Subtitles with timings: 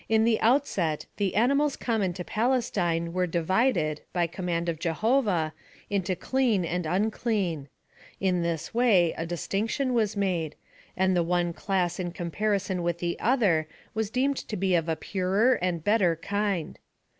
[0.09, 5.53] In the outset, the animals common to Palestine were divided, by command of Jehovah,
[5.91, 7.69] into clean and unclean;
[8.19, 10.55] in this way a distinction was made,
[10.97, 14.95] and the one class in comparison with the other was deemed to be of a
[14.95, 16.79] purer and better kind.